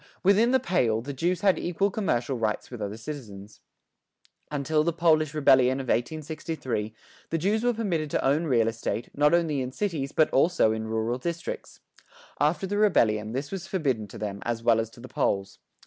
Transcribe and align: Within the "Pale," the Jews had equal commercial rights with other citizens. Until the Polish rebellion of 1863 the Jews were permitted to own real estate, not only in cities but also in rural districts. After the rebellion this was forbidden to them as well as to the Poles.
Within 0.23 0.49
the 0.49 0.59
"Pale," 0.59 1.01
the 1.01 1.13
Jews 1.13 1.41
had 1.41 1.59
equal 1.59 1.91
commercial 1.91 2.35
rights 2.35 2.71
with 2.71 2.81
other 2.81 2.97
citizens. 2.97 3.59
Until 4.49 4.83
the 4.83 4.91
Polish 4.91 5.35
rebellion 5.35 5.79
of 5.79 5.89
1863 5.89 6.91
the 7.29 7.37
Jews 7.37 7.63
were 7.63 7.71
permitted 7.75 8.09
to 8.09 8.25
own 8.25 8.45
real 8.45 8.67
estate, 8.67 9.11
not 9.15 9.35
only 9.35 9.61
in 9.61 9.71
cities 9.71 10.11
but 10.11 10.31
also 10.31 10.71
in 10.71 10.87
rural 10.87 11.19
districts. 11.19 11.81
After 12.39 12.65
the 12.65 12.79
rebellion 12.79 13.33
this 13.33 13.51
was 13.51 13.67
forbidden 13.67 14.07
to 14.07 14.17
them 14.17 14.39
as 14.41 14.63
well 14.63 14.79
as 14.79 14.89
to 14.89 14.99
the 14.99 15.07
Poles. 15.07 15.59